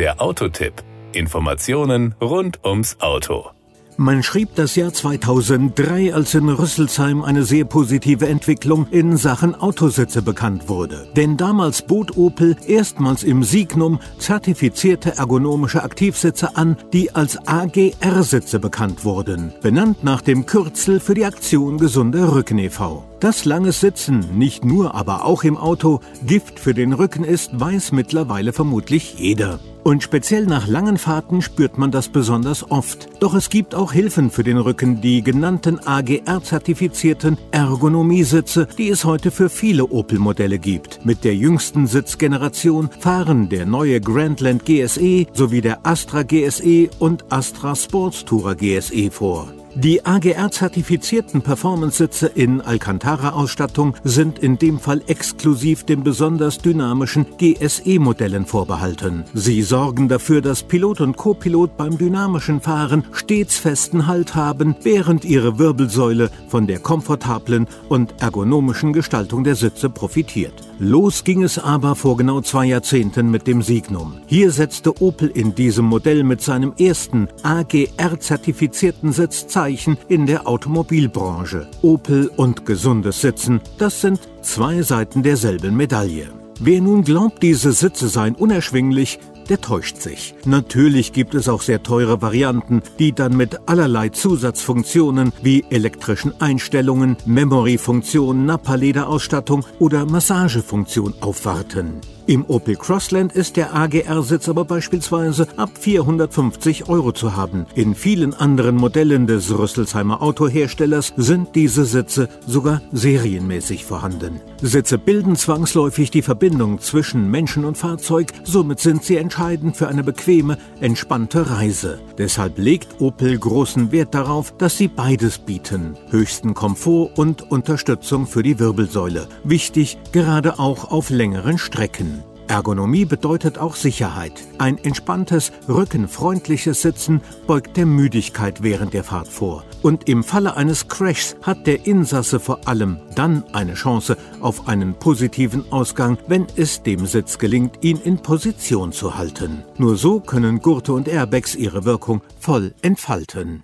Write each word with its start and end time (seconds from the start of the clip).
Der 0.00 0.18
Autotipp. 0.22 0.82
Informationen 1.12 2.14
rund 2.22 2.64
ums 2.64 2.96
Auto. 3.00 3.50
Man 3.98 4.22
schrieb 4.22 4.54
das 4.54 4.74
Jahr 4.74 4.94
2003, 4.94 6.14
als 6.14 6.32
in 6.32 6.48
Rüsselsheim 6.48 7.22
eine 7.22 7.42
sehr 7.44 7.66
positive 7.66 8.26
Entwicklung 8.26 8.86
in 8.90 9.18
Sachen 9.18 9.54
Autositze 9.54 10.22
bekannt 10.22 10.70
wurde. 10.70 11.06
Denn 11.16 11.36
damals 11.36 11.82
bot 11.82 12.16
Opel 12.16 12.56
erstmals 12.66 13.24
im 13.24 13.42
Signum 13.42 14.00
zertifizierte 14.16 15.18
ergonomische 15.18 15.82
Aktivsitze 15.82 16.56
an, 16.56 16.78
die 16.94 17.14
als 17.14 17.36
AGR-Sitze 17.46 18.58
bekannt 18.58 19.04
wurden, 19.04 19.52
benannt 19.60 20.02
nach 20.02 20.22
dem 20.22 20.46
Kürzel 20.46 20.98
für 20.98 21.12
die 21.12 21.26
Aktion 21.26 21.76
Gesunde 21.76 22.34
Rücken 22.34 22.56
e.V. 22.56 23.04
Dass 23.20 23.44
langes 23.44 23.80
Sitzen 23.80 24.20
nicht 24.32 24.64
nur, 24.64 24.94
aber 24.94 25.26
auch 25.26 25.44
im 25.44 25.58
Auto 25.58 26.00
Gift 26.26 26.58
für 26.58 26.72
den 26.72 26.94
Rücken 26.94 27.22
ist, 27.22 27.60
weiß 27.60 27.92
mittlerweile 27.92 28.54
vermutlich 28.54 29.16
jeder. 29.18 29.60
Und 29.82 30.02
speziell 30.02 30.46
nach 30.46 30.66
langen 30.66 30.98
Fahrten 30.98 31.42
spürt 31.42 31.78
man 31.78 31.90
das 31.90 32.08
besonders 32.08 32.70
oft. 32.70 33.08
Doch 33.20 33.34
es 33.34 33.48
gibt 33.48 33.74
auch 33.74 33.92
Hilfen 33.92 34.30
für 34.30 34.44
den 34.44 34.58
Rücken, 34.58 35.00
die 35.00 35.22
genannten 35.22 35.78
AGR-zertifizierten 35.78 37.38
Ergonomiesitze, 37.50 38.68
die 38.76 38.88
es 38.88 39.04
heute 39.04 39.30
für 39.30 39.48
viele 39.48 39.86
Opel-Modelle 39.86 40.58
gibt. 40.58 41.04
Mit 41.04 41.24
der 41.24 41.34
jüngsten 41.34 41.86
Sitzgeneration 41.86 42.90
fahren 43.00 43.48
der 43.48 43.66
neue 43.66 44.00
Grandland 44.00 44.64
GSE 44.64 45.26
sowie 45.32 45.60
der 45.60 45.86
Astra 45.86 46.22
GSE 46.22 46.90
und 46.98 47.24
Astra 47.32 47.74
Sportstourer 47.74 48.54
GSE 48.54 49.10
vor. 49.10 49.59
Die 49.74 50.04
AGR-zertifizierten 50.04 51.42
Performance-Sitze 51.42 52.26
in 52.26 52.60
Alcantara-Ausstattung 52.60 53.94
sind 54.02 54.40
in 54.40 54.58
dem 54.58 54.80
Fall 54.80 55.00
exklusiv 55.06 55.84
den 55.84 56.02
besonders 56.02 56.58
dynamischen 56.58 57.24
GSE-Modellen 57.38 58.46
vorbehalten. 58.46 59.24
Sie 59.32 59.62
sorgen 59.62 60.08
dafür, 60.08 60.40
dass 60.40 60.64
Pilot 60.64 61.00
und 61.00 61.16
Copilot 61.16 61.76
beim 61.76 61.96
dynamischen 61.96 62.60
Fahren 62.60 63.04
stets 63.12 63.58
festen 63.58 64.08
Halt 64.08 64.34
haben, 64.34 64.74
während 64.82 65.24
ihre 65.24 65.60
Wirbelsäule 65.60 66.30
von 66.48 66.66
der 66.66 66.80
komfortablen 66.80 67.68
und 67.88 68.20
ergonomischen 68.20 68.92
Gestaltung 68.92 69.44
der 69.44 69.54
Sitze 69.54 69.88
profitiert. 69.88 70.54
Los 70.80 71.24
ging 71.24 71.42
es 71.42 71.58
aber 71.58 71.94
vor 71.94 72.16
genau 72.16 72.40
zwei 72.40 72.64
Jahrzehnten 72.64 73.30
mit 73.30 73.46
dem 73.46 73.62
Signum. 73.62 74.14
Hier 74.26 74.50
setzte 74.50 75.00
Opel 75.02 75.28
in 75.28 75.54
diesem 75.54 75.84
Modell 75.84 76.24
mit 76.24 76.40
seinem 76.40 76.72
ersten 76.78 77.28
AGR-zertifizierten 77.42 79.12
Sitz 79.12 79.46
Zeichen 79.70 79.96
in 80.08 80.26
der 80.26 80.48
Automobilbranche. 80.48 81.68
Opel 81.82 82.28
und 82.36 82.66
gesundes 82.66 83.20
Sitzen, 83.20 83.60
das 83.78 84.00
sind 84.00 84.18
zwei 84.42 84.82
Seiten 84.82 85.22
derselben 85.22 85.76
Medaille. 85.76 86.39
Wer 86.62 86.82
nun 86.82 87.04
glaubt, 87.04 87.42
diese 87.42 87.72
Sitze 87.72 88.08
seien 88.08 88.34
unerschwinglich, 88.34 89.18
der 89.48 89.62
täuscht 89.62 89.96
sich. 89.96 90.34
Natürlich 90.44 91.14
gibt 91.14 91.34
es 91.34 91.48
auch 91.48 91.62
sehr 91.62 91.82
teure 91.82 92.20
Varianten, 92.20 92.82
die 92.98 93.12
dann 93.12 93.34
mit 93.34 93.66
allerlei 93.66 94.10
Zusatzfunktionen 94.10 95.32
wie 95.42 95.64
elektrischen 95.70 96.38
Einstellungen, 96.38 97.16
Memory-Funktion, 97.24 98.44
Nappa-Lederausstattung 98.44 99.64
oder 99.78 100.04
Massagefunktion 100.04 101.14
aufwarten. 101.22 102.02
Im 102.30 102.44
Opel 102.46 102.76
Crossland 102.76 103.32
ist 103.32 103.56
der 103.56 103.74
AGR-Sitz 103.74 104.48
aber 104.48 104.64
beispielsweise 104.64 105.48
ab 105.56 105.70
450 105.80 106.88
Euro 106.88 107.10
zu 107.10 107.34
haben. 107.34 107.66
In 107.74 107.96
vielen 107.96 108.34
anderen 108.34 108.76
Modellen 108.76 109.26
des 109.26 109.50
Rüsselsheimer 109.50 110.22
Autoherstellers 110.22 111.12
sind 111.16 111.56
diese 111.56 111.84
Sitze 111.84 112.28
sogar 112.46 112.82
serienmäßig 112.92 113.84
vorhanden. 113.84 114.40
Sitze 114.62 114.96
bilden 114.96 115.34
zwangsläufig 115.34 116.12
die 116.12 116.22
Verbindung 116.50 116.80
zwischen 116.80 117.30
Menschen 117.30 117.64
und 117.64 117.78
Fahrzeug, 117.78 118.32
somit 118.42 118.80
sind 118.80 119.04
sie 119.04 119.18
entscheidend 119.18 119.76
für 119.76 119.86
eine 119.86 120.02
bequeme, 120.02 120.58
entspannte 120.80 121.48
Reise. 121.48 122.00
Deshalb 122.18 122.58
legt 122.58 123.00
Opel 123.00 123.38
großen 123.38 123.92
Wert 123.92 124.16
darauf, 124.16 124.52
dass 124.58 124.76
sie 124.76 124.88
beides 124.88 125.38
bieten. 125.38 125.96
Höchsten 126.10 126.54
Komfort 126.54 127.12
und 127.14 127.52
Unterstützung 127.52 128.26
für 128.26 128.42
die 128.42 128.58
Wirbelsäule. 128.58 129.28
Wichtig, 129.44 129.96
gerade 130.10 130.58
auch 130.58 130.90
auf 130.90 131.10
längeren 131.10 131.56
Strecken. 131.56 132.24
Ergonomie 132.50 133.04
bedeutet 133.04 133.58
auch 133.58 133.76
Sicherheit. 133.76 134.32
Ein 134.58 134.76
entspanntes, 134.78 135.52
rückenfreundliches 135.68 136.82
Sitzen 136.82 137.20
beugt 137.46 137.76
der 137.76 137.86
Müdigkeit 137.86 138.62
während 138.64 138.92
der 138.92 139.04
Fahrt 139.04 139.28
vor. 139.28 139.64
Und 139.82 140.08
im 140.08 140.24
Falle 140.24 140.56
eines 140.56 140.88
Crashs 140.88 141.36
hat 141.42 141.68
der 141.68 141.86
Insasse 141.86 142.40
vor 142.40 142.66
allem 142.66 142.98
dann 143.14 143.44
eine 143.52 143.74
Chance 143.74 144.16
auf 144.40 144.66
einen 144.66 144.94
positiven 144.94 145.70
Ausgang, 145.70 146.18
wenn 146.26 146.48
es 146.56 146.82
dem 146.82 147.06
Sitz 147.06 147.38
gelingt, 147.38 147.84
ihn 147.84 147.98
in 147.98 148.18
Position 148.18 148.90
zu 148.90 149.16
halten. 149.16 149.62
Nur 149.78 149.96
so 149.96 150.18
können 150.18 150.58
Gurte 150.58 150.92
und 150.92 151.06
Airbags 151.06 151.54
ihre 151.54 151.84
Wirkung 151.84 152.20
voll 152.40 152.74
entfalten. 152.82 153.62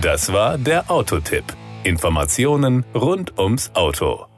Das 0.00 0.32
war 0.32 0.56
der 0.56 0.90
Autotipp. 0.90 1.44
Informationen 1.84 2.86
rund 2.94 3.38
ums 3.38 3.70
Auto. 3.74 4.29